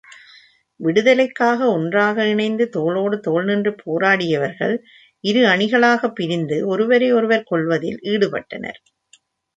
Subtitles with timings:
[0.79, 4.75] விடுதலைக்காக ஒன்றாக இணைந்து தோளோடுதோள் நின்று போராடியவர்கள்
[5.23, 8.81] இரு அணிகளாகப் பிரித்து ஒருவரை ஒருவர் கொல்வதில் ஈடுபட்டனர்.